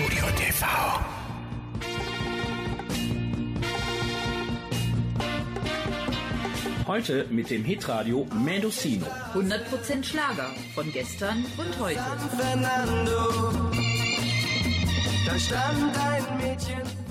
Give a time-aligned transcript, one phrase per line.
[0.00, 0.66] Studio TV.
[6.86, 9.06] Heute mit dem Hitradio Mendocino.
[9.34, 12.00] 100% Schlager von gestern und heute.
[12.00, 13.70] San Fernando,
[15.26, 17.09] da stand ein Mädchen.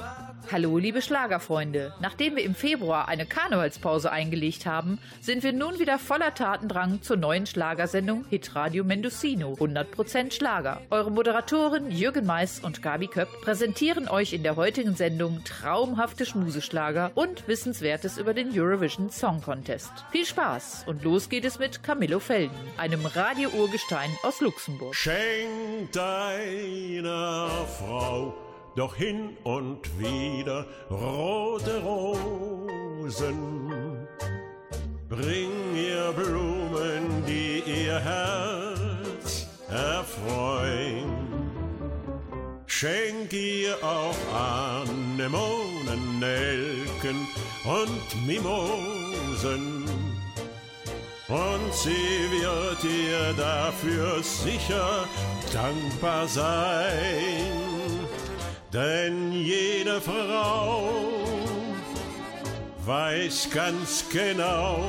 [0.52, 1.94] Hallo, liebe Schlagerfreunde.
[2.00, 7.18] Nachdem wir im Februar eine Karnevalspause eingelegt haben, sind wir nun wieder voller Tatendrang zur
[7.18, 10.82] neuen Schlagersendung Hitradio Mendocino 100% Schlager.
[10.90, 17.12] Eure Moderatoren Jürgen Mais und Gabi Köpp präsentieren euch in der heutigen Sendung traumhafte Schmuseschlager
[17.14, 19.92] und Wissenswertes über den Eurovision Song Contest.
[20.12, 24.96] Viel Spaß und los geht es mit Camillo Felden, einem Radio-Urgestein aus Luxemburg.
[24.96, 33.38] Schenk deiner Frau doch hin und wieder rote Rosen.
[35.08, 41.30] Bring ihr Blumen, die ihr Herz erfreuen.
[42.68, 47.28] Schenk ihr auch Anemonen, Nelken
[47.66, 49.84] und Mimosen.
[51.28, 55.06] Und sie wird dir dafür sicher
[55.52, 57.89] dankbar sein.
[58.72, 60.90] Denn jede Frau
[62.86, 64.80] weiß ganz genau,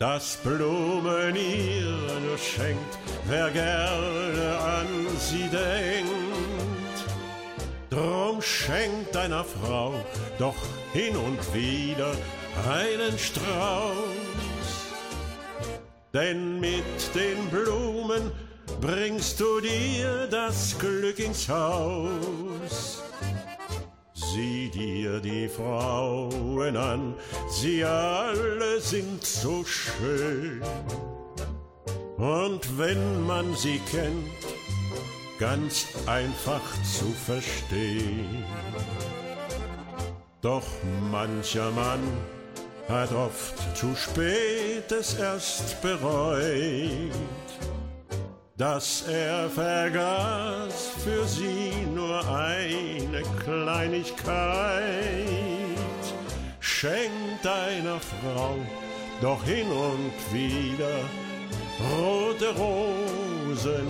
[0.00, 4.86] dass Blumen ihr nur schenkt, wer gerne an
[5.18, 6.18] sie denkt.
[7.90, 9.94] Drum schenkt deiner Frau
[10.38, 10.56] doch
[10.92, 12.12] hin und wieder
[12.68, 13.94] einen Strauß.
[16.12, 18.17] Denn mit den Blumen
[18.80, 23.02] bringst du dir das Glück ins Haus.
[24.14, 27.14] Sieh dir die Frauen an,
[27.48, 30.62] sie alle sind so schön.
[32.16, 34.28] Und wenn man sie kennt,
[35.38, 38.44] ganz einfach zu verstehen.
[40.40, 40.66] Doch
[41.10, 42.00] mancher Mann
[42.88, 47.12] hat oft zu spät es erst bereut
[48.58, 54.84] dass er vergaß für sie nur eine Kleinigkeit.
[56.58, 58.56] Schenk deiner Frau
[59.22, 60.98] doch hin und wieder
[61.96, 63.86] rote Rosen.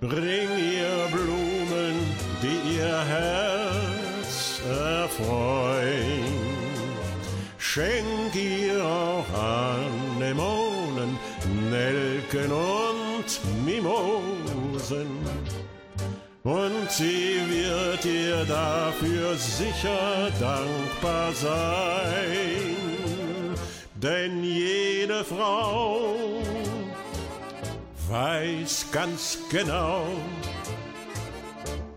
[0.00, 1.96] Bring ihr Blumen,
[2.40, 6.50] die ihr Herz erfreuen.
[7.58, 11.18] Schenk ihr auch Anemonen,
[11.70, 15.08] Nelken und Mimosen.
[16.42, 22.76] Und sie wird dir dafür sicher dankbar sein.
[23.94, 26.16] Denn jede Frau
[28.08, 30.06] weiß ganz genau,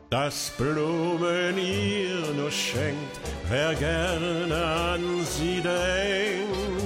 [0.10, 3.20] dass Blumen ihr nur schenkt,
[3.50, 6.83] wer gerne an sie denkt.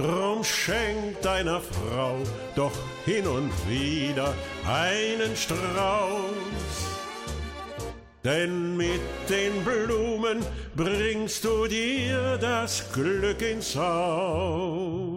[0.00, 2.16] Drum schenk deiner Frau
[2.56, 2.72] doch
[3.04, 4.32] hin und wieder
[4.66, 6.70] einen Strauß.
[8.24, 10.42] Denn mit den Blumen
[10.74, 15.09] bringst du dir das Glück ins Haus.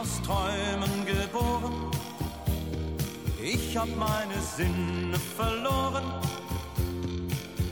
[0.00, 1.90] Aus Träumen geboren.
[3.42, 6.04] Ich hab meine Sinne verloren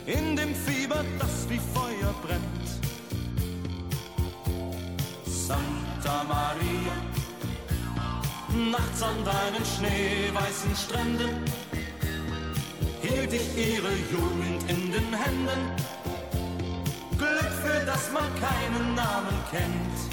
[0.04, 2.68] in dem Fieber, das wie Feuer brennt.
[5.26, 6.96] Santa Maria,
[8.72, 11.44] nachts an deinen schneeweißen Stränden
[13.00, 15.60] hielt ich ihre Jugend in den Händen.
[17.16, 20.07] Glück, für das man keinen Namen kennt.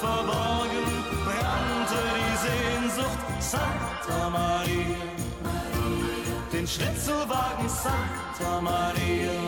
[0.00, 0.86] Verborgen
[1.26, 5.02] brannte die Sehnsucht Santa Maria.
[6.52, 9.38] Den Schritt zu wagen, Santa Maria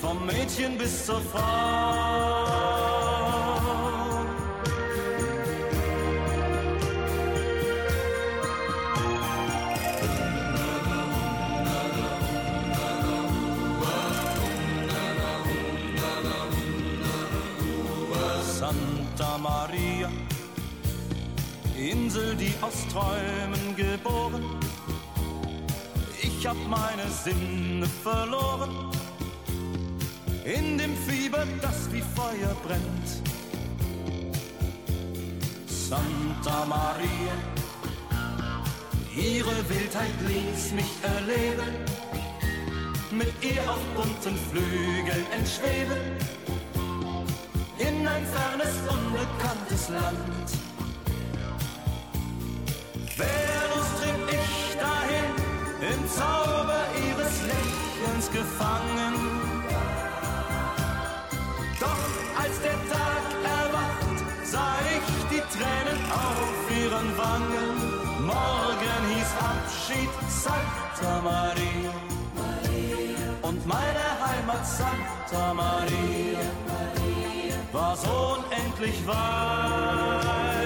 [0.00, 2.47] vom Mädchen bis zur Frau.
[21.78, 24.44] Insel, die aus Träumen geboren.
[26.20, 28.70] Ich hab meine Sinne verloren
[30.44, 33.08] in dem Fieber, das wie Feuer brennt.
[35.66, 37.36] Santa Maria,
[39.16, 41.74] ihre Wildheit ließ mich erleben,
[43.10, 45.98] mit ihr auf bunten Flügeln entschweben,
[47.78, 50.67] in ein fernes, unbekanntes Land.
[56.16, 59.38] Zauber ihres Lächelns gefangen
[62.48, 68.26] als der Tag erwacht, sah ich die Tränen auf ihren Wangen.
[68.26, 71.92] Morgen hieß Abschied Santa Maria.
[73.42, 76.38] Und meine Heimat Santa Maria
[77.72, 80.57] war so unendlich weit.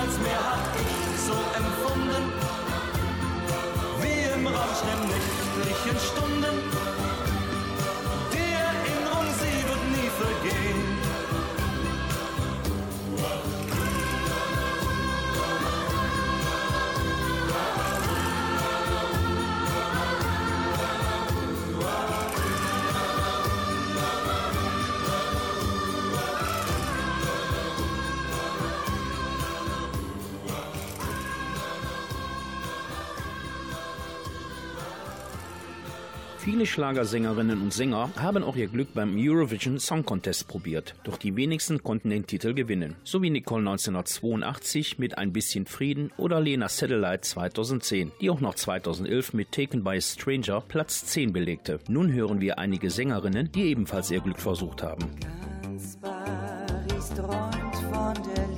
[0.00, 2.32] Niemals mehr hab ich so empfunden,
[4.00, 6.89] wie im Rausch der nächtlichen Stunden.
[36.60, 41.34] Viele Schlagersängerinnen und Sänger haben auch ihr Glück beim Eurovision Song Contest probiert, doch die
[41.34, 42.96] wenigsten konnten den Titel gewinnen.
[43.02, 48.56] So wie Nicole 1982 mit Ein bisschen Frieden oder Lena Satellite 2010, die auch noch
[48.56, 51.78] 2011 mit Taken by a Stranger Platz 10 belegte.
[51.88, 55.06] Nun hören wir einige Sängerinnen, die ebenfalls ihr Glück versucht haben.
[55.62, 58.49] Ganz Paris träumt von der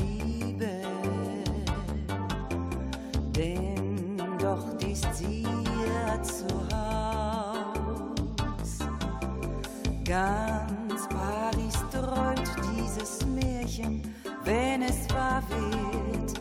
[10.12, 14.02] Ganz Paris träumt dieses Märchen,
[14.44, 16.34] wenn es wahr wird.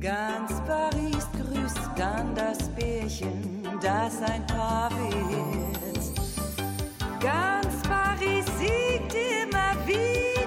[0.00, 6.20] Ganz Paris grüßt dann das Bärchen, das ein Paar wird.
[7.20, 10.39] Ganz Paris siegt immer wieder.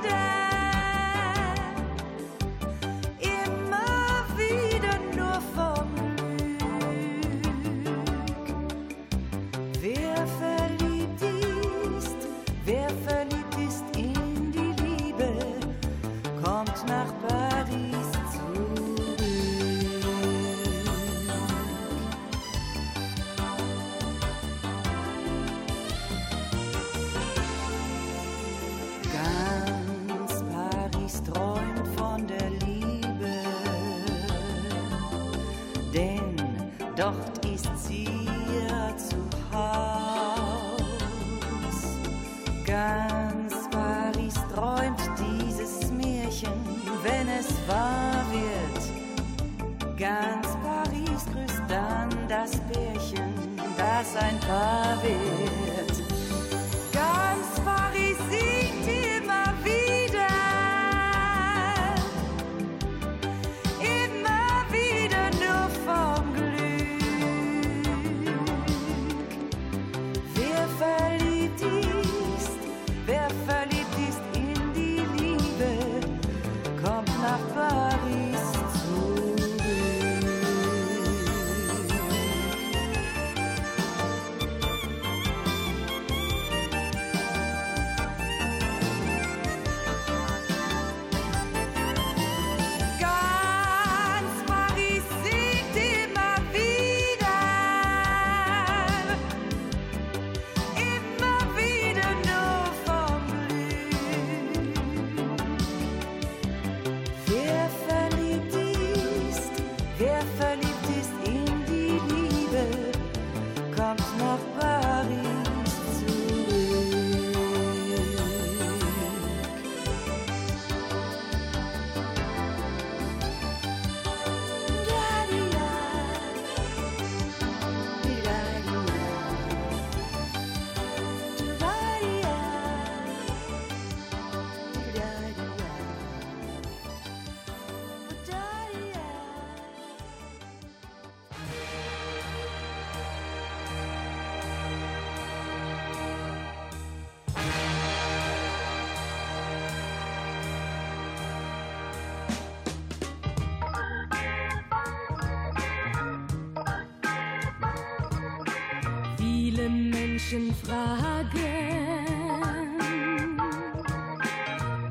[160.33, 161.37] Menschen fragen,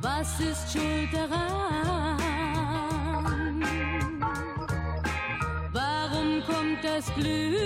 [0.01, 2.19] was ist schuld daran?
[5.73, 7.62] Warum kommt das Glück?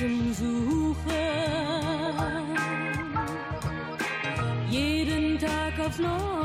[0.00, 0.94] Menschen suchen,
[4.70, 6.37] jeden Tag aufs Neue.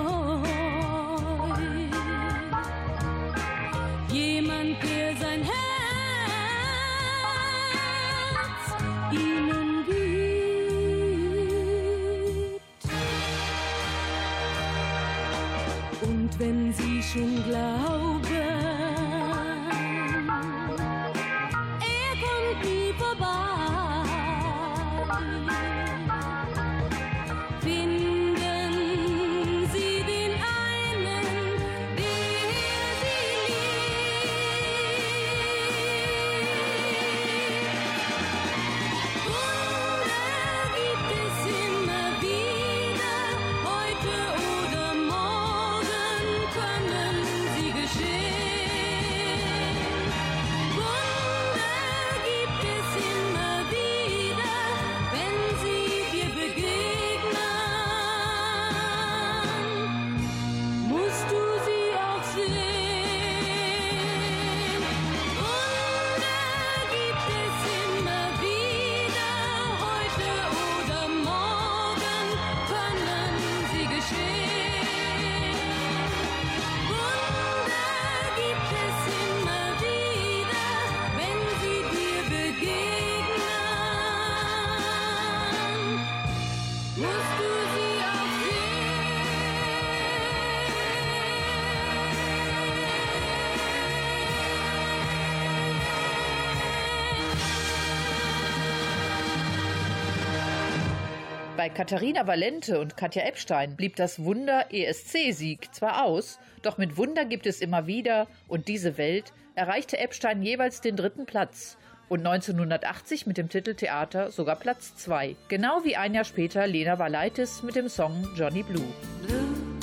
[101.64, 107.24] Bei Katharina Valente und Katja Epstein blieb das Wunder ESC-Sieg zwar aus, doch mit Wunder
[107.24, 111.78] gibt es immer wieder und diese Welt erreichte Epstein jeweils den dritten Platz
[112.10, 115.38] und 1980 mit dem Titel Theater sogar Platz 2.
[115.48, 118.84] Genau wie ein Jahr später Lena Valaitis mit dem Song Johnny Blue.
[119.26, 119.80] Blue,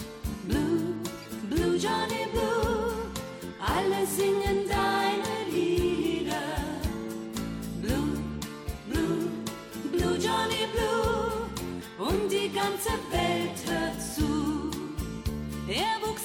[0.47, 0.99] blue,
[1.49, 3.11] blue Johnny Blue,
[3.59, 4.70] alle singen
[12.81, 14.71] ganze Welt hört zu.
[15.69, 16.20] Er wuchs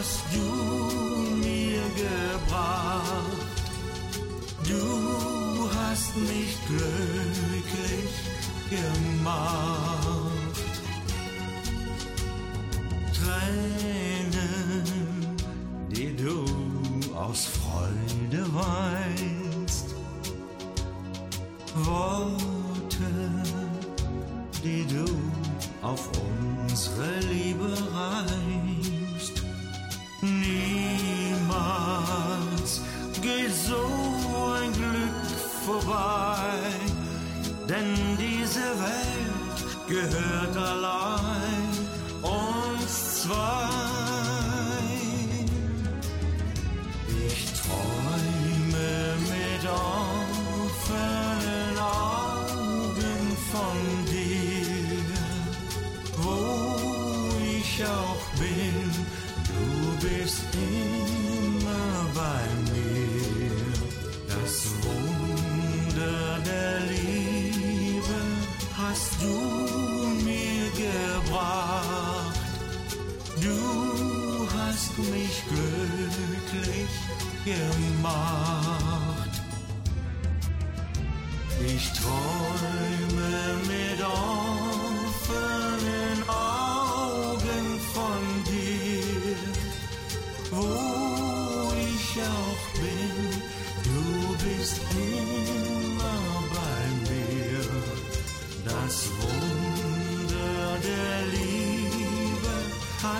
[0.00, 0.49] hast du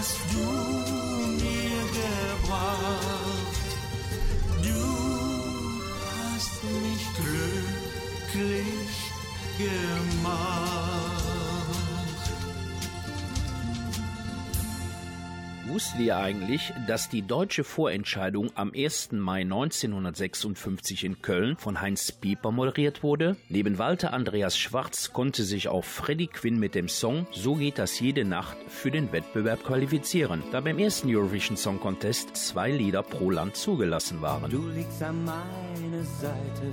[0.01, 0.80] hast du
[15.81, 19.13] Wusstet ihr eigentlich, dass die deutsche Vorentscheidung am 1.
[19.13, 23.39] Mai 1956 in Köln von Heinz Pieper moderiert wurde?
[23.49, 27.99] Neben Walter Andreas Schwarz konnte sich auch Freddie Quinn mit dem Song So geht das
[27.99, 33.31] jede Nacht für den Wettbewerb qualifizieren, da beim ersten Eurovision Song Contest zwei Lieder pro
[33.31, 34.51] Land zugelassen waren.
[34.51, 36.73] Du liegst an meiner Seite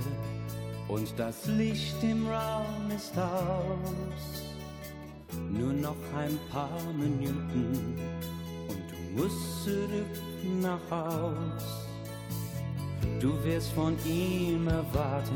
[0.86, 4.52] und das Licht im Raum ist aus.
[5.50, 7.96] Nur noch ein paar Minuten
[9.18, 10.14] musst zurück
[10.62, 11.86] nach Haus.
[13.20, 15.32] Du wirst von ihm erwartet,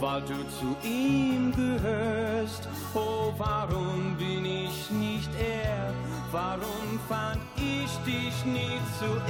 [0.00, 2.68] weil du zu ihm gehörst.
[2.94, 5.92] Oh, warum bin ich nicht er?
[6.30, 9.24] Warum fand ich dich nie zuerst?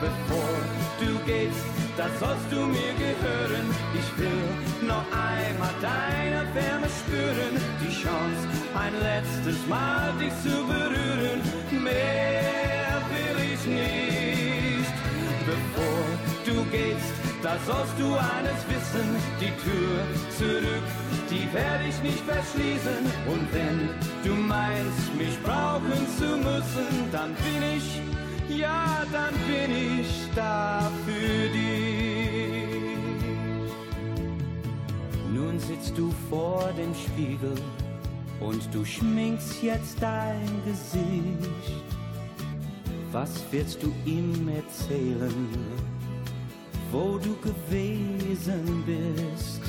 [0.00, 0.54] Bevor
[1.00, 3.66] du gehst, da sollst du mir gehören.
[4.00, 4.44] Ich will
[4.88, 7.54] noch einmal deine Wärme spüren.
[7.82, 8.42] Die Chance,
[8.82, 11.40] ein letztes Mal dich zu berühren.
[11.88, 14.94] Mehr will ich nicht.
[15.52, 16.04] Bevor
[16.46, 19.06] du gehst, da sollst du eines wissen.
[19.42, 19.96] Die Tür
[20.38, 20.86] zurück,
[21.30, 23.02] die werde ich nicht verschließen.
[23.32, 23.78] Und wenn
[24.24, 28.00] du meinst, mich brauchen zu müssen, dann bin ich
[28.56, 30.90] ja, dann bin ich da
[35.80, 37.54] sitzt du vor dem Spiegel
[38.40, 41.84] und du schminkst jetzt dein Gesicht.
[43.12, 45.48] Was wirst du ihm erzählen,
[46.90, 49.62] wo du gewesen bist?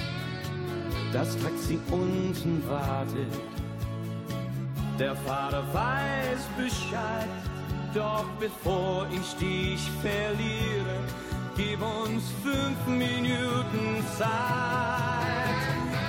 [1.14, 3.40] Das Taxi unten wartet,
[5.00, 7.30] der Fahrer weiß Bescheid.
[7.94, 11.00] Doch bevor ich dich verliere,
[11.58, 15.01] gib uns fünf Minuten Zeit.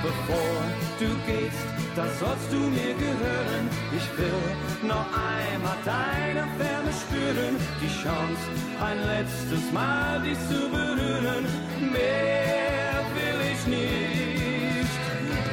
[0.03, 0.59] Bevor
[0.99, 3.65] du gehst, da sollst du mir gehören.
[3.97, 4.43] Ich will
[4.83, 7.55] noch einmal deine Wärme spüren.
[7.81, 8.43] Die Chance,
[8.81, 11.45] ein letztes Mal dich zu berühren.
[11.79, 14.93] Mehr will ich nicht.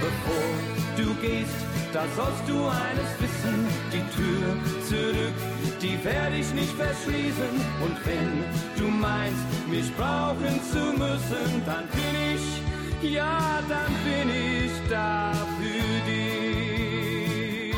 [0.01, 0.49] Bevor
[0.97, 1.59] du gehst,
[1.93, 4.47] da sollst du eines wissen, die Tür
[4.87, 5.37] zurück,
[5.81, 7.53] die werde ich nicht verschließen.
[7.85, 8.43] Und wenn
[8.77, 12.68] du meinst, mich brauchen zu müssen, dann bin ich,
[13.01, 17.75] ja, dann bin ich da für dich.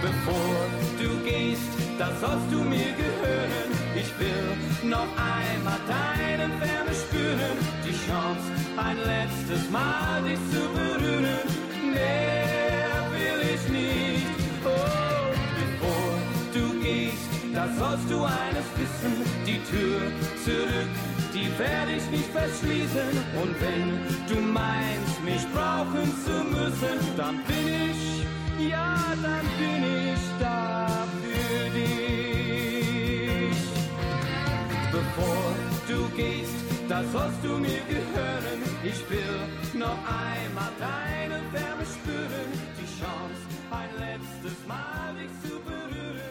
[0.00, 0.66] Bevor
[0.98, 3.70] du gehst, da sollst du mir gehören.
[3.94, 4.56] Ich will
[4.90, 8.46] noch einmal deine Wärme spüren, die Chance,
[8.76, 11.62] ein letztes Mal dich zu berühren
[11.94, 14.26] mehr will ich nicht.
[14.64, 16.10] Oh, bevor
[16.54, 19.14] du gehst, da sollst du eines wissen,
[19.46, 20.00] die Tür
[20.44, 20.92] zurück,
[21.34, 23.10] die werde ich nicht verschließen.
[23.42, 28.26] Und wenn du meinst, mich brauchen zu müssen, dann bin ich,
[28.70, 33.56] ja, dann bin ich da für dich.
[34.90, 35.54] Bevor
[35.88, 38.60] du gehst, da sollst du mir gehören.
[38.84, 39.38] Ich will
[39.74, 42.48] noch einmal deine Wärme spüren.
[42.78, 46.21] Die Chance, ein letztes Mal dich zu berühren.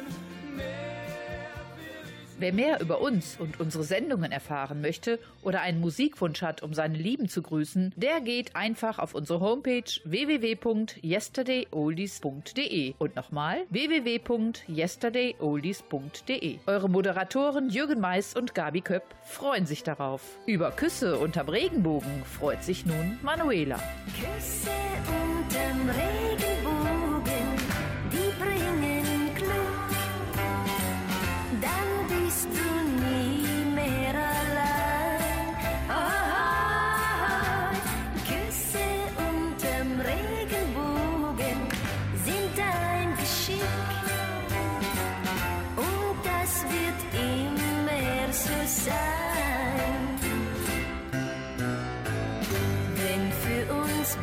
[2.42, 6.98] Wer mehr über uns und unsere Sendungen erfahren möchte oder einen Musikwunsch hat, um seine
[6.98, 16.58] Lieben zu grüßen, der geht einfach auf unsere Homepage www.yesterdayoldies.de und nochmal www.yesterdayoldies.de.
[16.66, 20.40] Eure Moderatoren Jürgen Mais und Gabi Köpp freuen sich darauf.
[20.48, 23.80] Über Küsse unterm Regenbogen freut sich nun Manuela.
[24.20, 24.72] Küsse
[25.06, 26.61] unterm Regenbogen,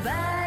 [0.05, 0.38] uns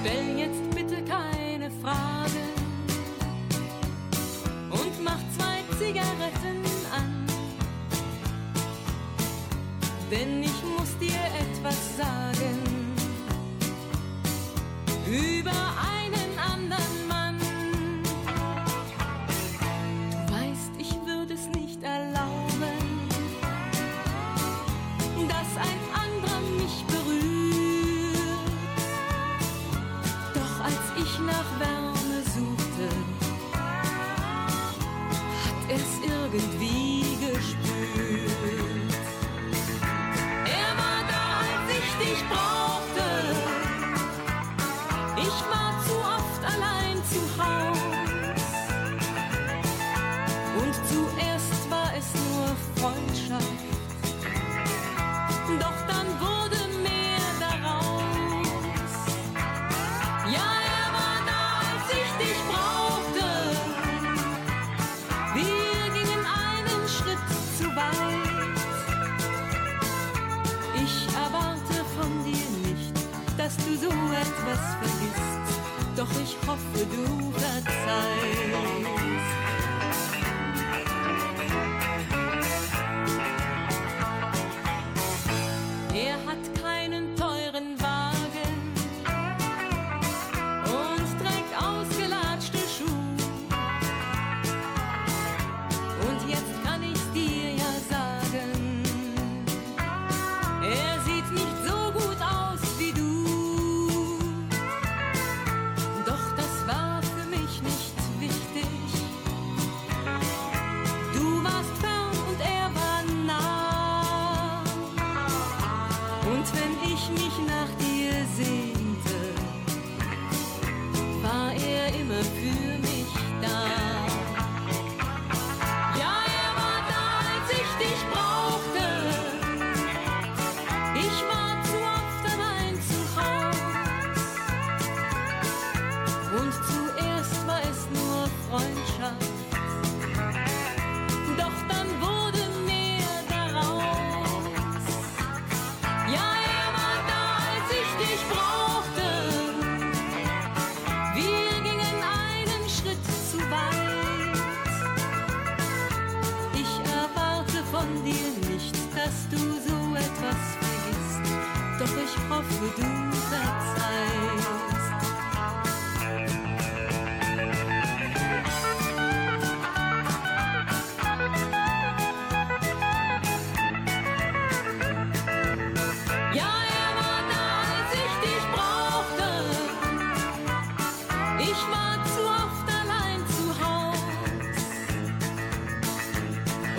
[0.00, 0.36] Stell
[76.22, 78.75] ich hoffe, du verzeihst.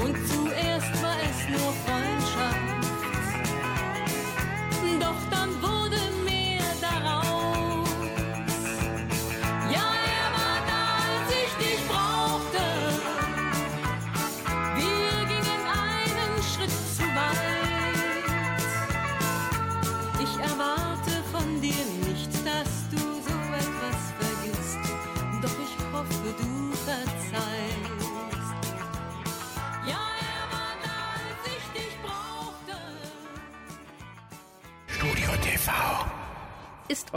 [0.07, 0.46] Und zuerst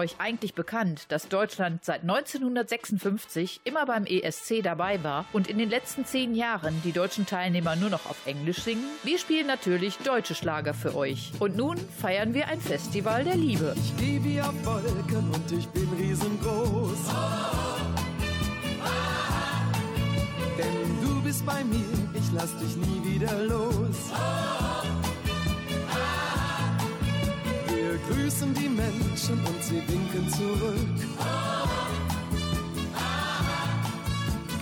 [0.00, 5.68] euch eigentlich bekannt, dass Deutschland seit 1956 immer beim ESC dabei war und in den
[5.68, 8.84] letzten zehn Jahren die deutschen Teilnehmer nur noch auf Englisch singen?
[9.02, 11.32] Wir spielen natürlich deutsche Schlager für euch.
[11.38, 13.74] Und nun feiern wir ein Festival der Liebe.
[13.76, 16.98] Ich wie auf Wolken und ich bin riesengroß.
[20.58, 21.84] Denn du bist bei mir,
[22.14, 24.69] ich lass dich nie wieder los.
[28.08, 30.76] Grüßen die Menschen und sie winken zurück.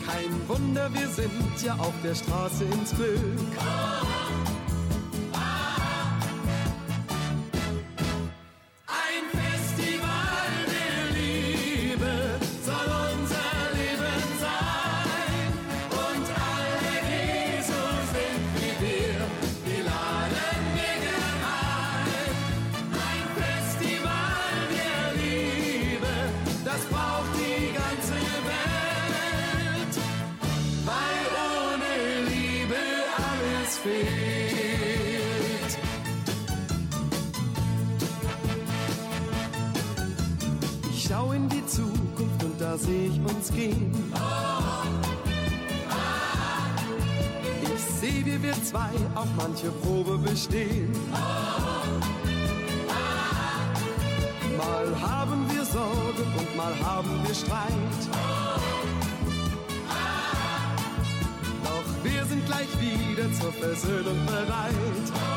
[0.07, 4.18] Kein Wunder, wir sind ja auf der Straße ins Glück.
[33.83, 35.79] Fehlt.
[40.91, 43.93] Ich schau in die Zukunft und da seh ich uns gehen.
[47.63, 50.93] Ich seh, wie wir zwei auch manche Probe bestehen.
[54.57, 58.38] Mal haben wir Sorge und mal haben wir Streit.
[62.59, 65.28] Gleich wieder zur Versöhnung bereit.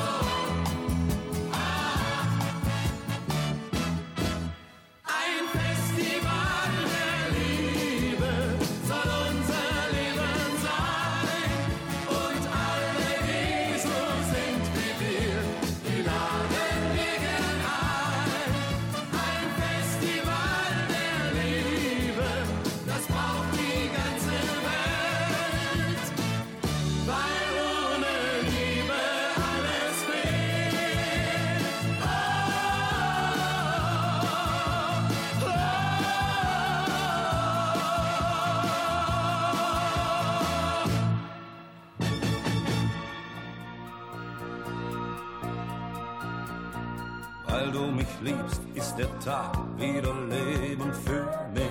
[49.82, 51.64] Wieder Leben für mich.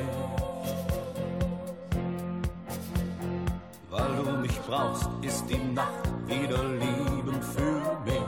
[3.88, 8.22] Weil du mich brauchst, ist die Nacht wieder Leben für mich.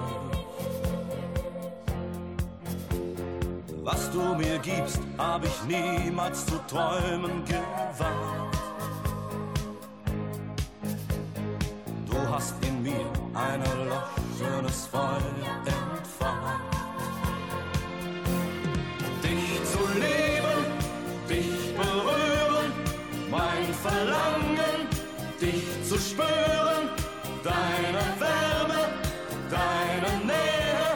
[3.83, 8.57] Was du mir gibst, hab ich niemals zu träumen gewagt.
[12.07, 15.21] Du hast in mir ein erloschenes Feuer
[25.93, 26.89] zu spüren,
[27.45, 28.83] deine Wärme,
[29.51, 30.89] deine Nähe,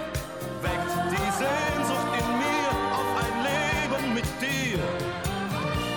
[0.62, 4.80] weckt die Sehnsucht in mir auf ein Leben mit dir.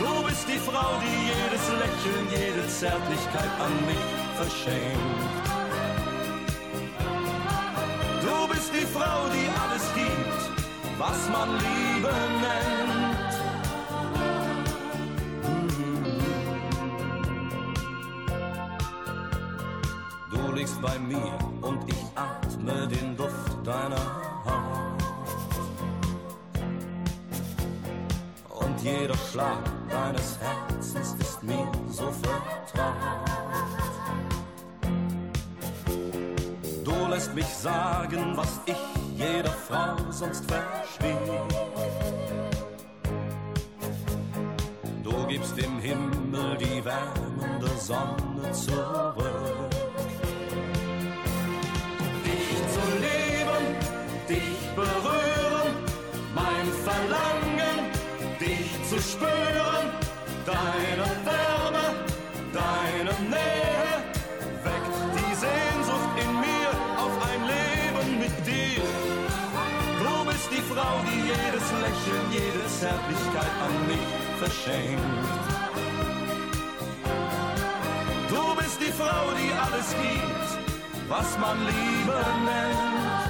[0.02, 5.34] Du bist die Frau, die jedes Lächeln, jede Zärtlichkeit an mich verschenkt.
[8.22, 10.42] Du bist die Frau, die alles gibt,
[10.98, 12.99] was man Liebe nennt.
[20.60, 24.06] Liegst bei mir und ich atme den Duft deiner
[24.46, 25.02] Haut.
[28.50, 33.30] Und jeder Schlag deines Herzens ist mir so vertraut.
[36.84, 38.84] Du lässt mich sagen, was ich
[39.16, 41.42] jeder Frau sonst verstehe.
[45.04, 48.99] Du gibst dem Himmel die wärmende Sonne zurück.
[60.50, 61.86] Deine Wärme,
[62.54, 63.92] deine Nähe,
[64.66, 66.70] weckt die Sehnsucht in mir
[67.04, 68.84] auf ein Leben mit dir.
[70.02, 74.08] Du bist die Frau, die jedes Lächeln, jede Zärtlichkeit an mich
[74.42, 75.28] verschenkt.
[78.30, 80.50] Du bist die Frau, die alles gibt,
[81.10, 83.29] was man Liebe nennt.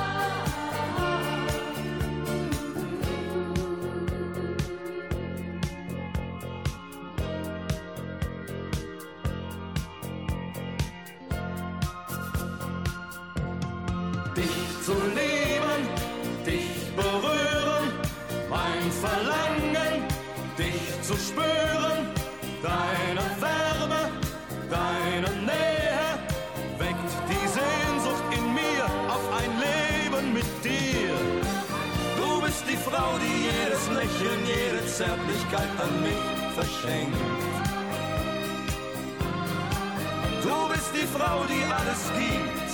[34.30, 37.18] Lächeln, jede Zärtlichkeit an mich verschenkt.
[40.44, 42.70] Du bist die Frau, die alles gibt,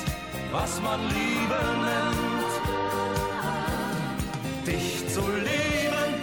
[0.52, 2.54] was man Liebe nennt.
[4.66, 6.22] Dich zu leben,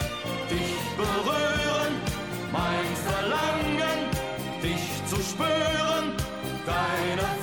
[0.51, 1.95] dich berühren,
[2.53, 3.99] mein Verlangen,
[4.63, 6.15] dich zu spüren,
[6.67, 7.42] deine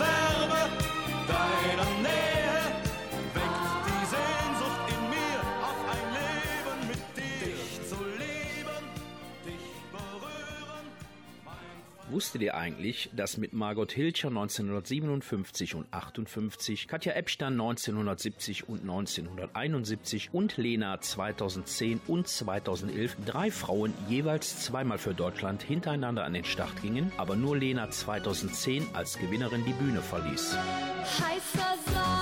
[12.19, 20.33] wusstet ihr eigentlich, dass mit Margot Hilcher 1957 und 58, Katja Epstein 1970 und 1971
[20.33, 26.81] und Lena 2010 und 2011 drei Frauen jeweils zweimal für Deutschland hintereinander an den Start
[26.81, 30.57] gingen, aber nur Lena 2010 als Gewinnerin die Bühne verließ?
[30.57, 32.18] Heißer Sommer.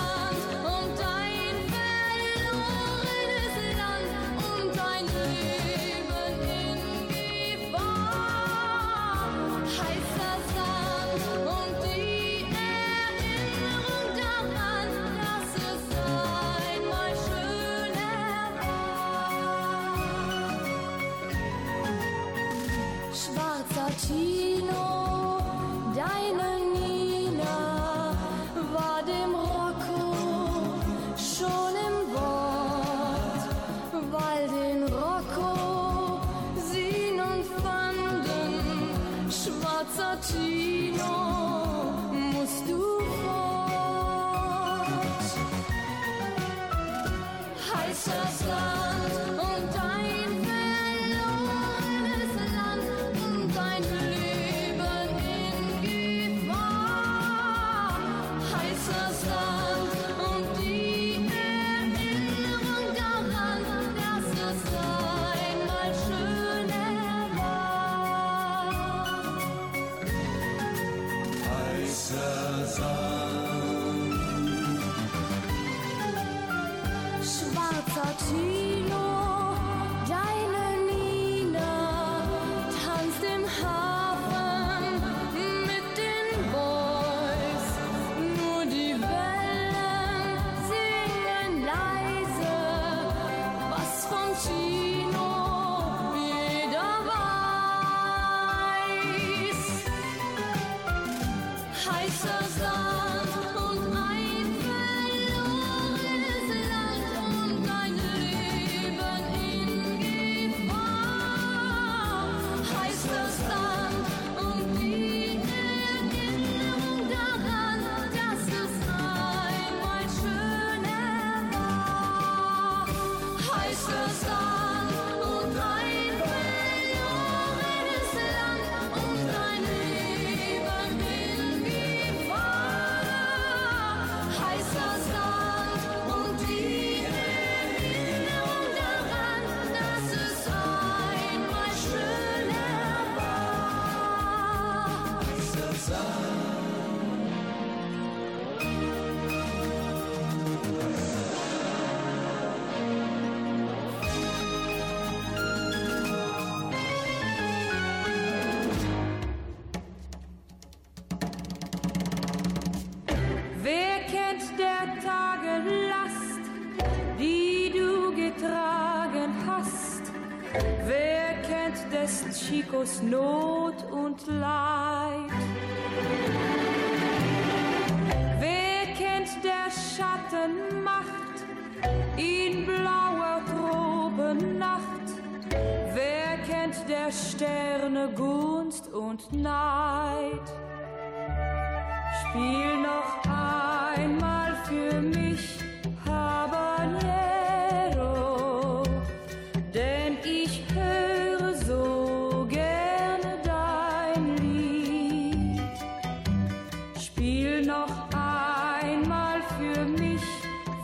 [207.65, 210.21] noch einmal für mich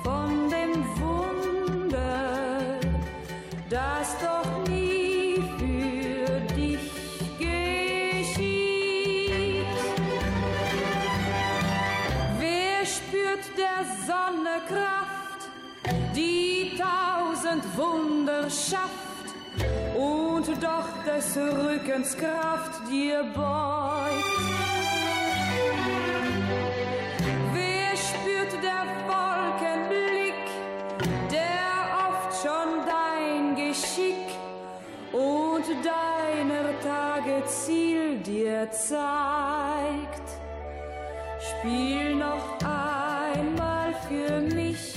[0.03, 2.79] von dem Wunder,
[3.69, 6.79] das doch nie für dich
[7.37, 8.45] geschieht.
[12.39, 15.49] Wer spürt der Sonne Kraft,
[16.15, 19.03] die tausend Wunder schafft?
[19.95, 24.52] und doch des Rückens Kraft dir beugt.
[37.45, 40.27] Ziel dir zeigt.
[41.39, 44.92] Spiel noch einmal für mich.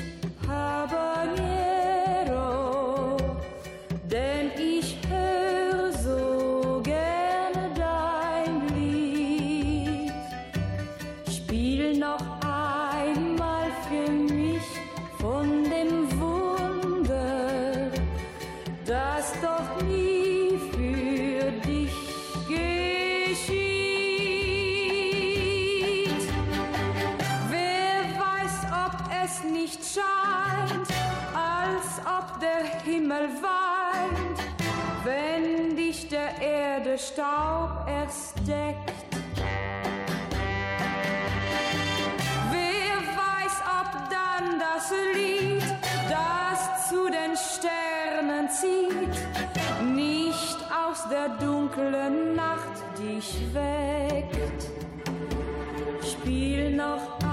[51.26, 54.70] Der dunklen Nacht dich weckt.
[56.02, 57.25] Spiel noch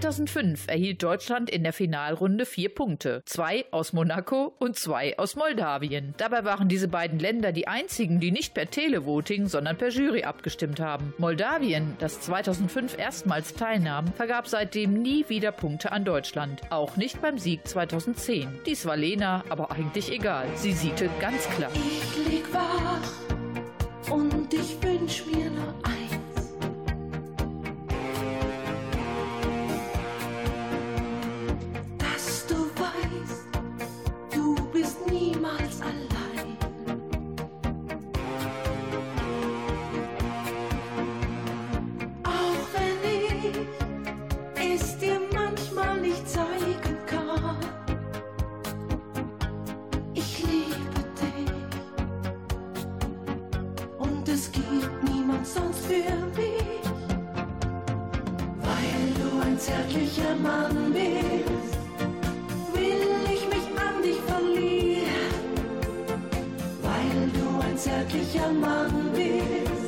[0.00, 3.22] 2005 erhielt Deutschland in der Finalrunde vier Punkte.
[3.24, 6.14] Zwei aus Monaco und zwei aus Moldawien.
[6.18, 10.78] Dabei waren diese beiden Länder die einzigen, die nicht per Televoting, sondern per Jury abgestimmt
[10.78, 11.14] haben.
[11.18, 16.60] Moldawien, das 2005 erstmals teilnahm, vergab seitdem nie wieder Punkte an Deutschland.
[16.70, 18.60] Auch nicht beim Sieg 2010.
[18.66, 20.46] Dies war Lena aber eigentlich egal.
[20.54, 21.72] Sie siegte ganz klar.
[21.74, 26.17] Ich leg wach und ich wünsch mir nur eins.
[62.74, 65.44] Will ich mich an dich verlieren,
[66.82, 69.87] weil du ein zärtlicher Mann bist.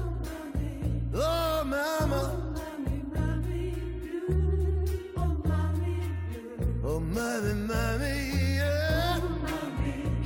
[6.86, 9.18] Oh, mami, mami, yeah.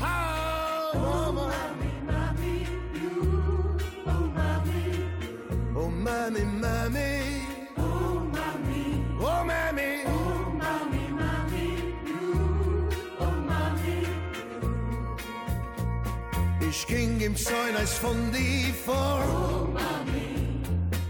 [0.01, 0.91] Oh.
[0.95, 2.65] Oh, mami, mami,
[2.97, 3.77] you.
[4.07, 4.81] Oh, mami.
[5.75, 7.11] Oh, mami, mami.
[7.77, 8.83] Oh, mami.
[9.21, 9.89] Oh, mami.
[11.21, 11.67] Mami.
[13.19, 13.97] Oh, mami.
[14.63, 19.21] Oh, ich ging im Zäuneis von dir vor.
[19.29, 20.27] Oh, mami.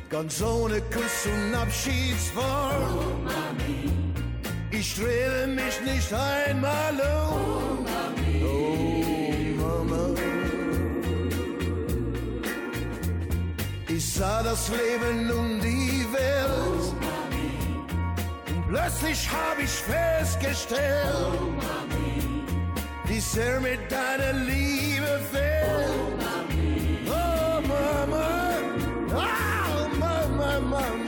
[0.10, 2.91] Ganz ohne Kuss und Abschiedswort.
[2.91, 4.07] Oh, mami.
[4.80, 7.86] Ich strebe mich nicht einmal um.
[8.44, 8.64] Oh
[9.60, 10.14] Mama.
[13.88, 16.94] Ich sah das Leben um die Welt.
[18.50, 21.40] Und plötzlich hab ich festgestellt,
[23.06, 26.20] wie sehr mit deiner Liebe fehlt.
[27.08, 28.30] Oh Mama.
[29.10, 31.07] Oh Mama, Mama.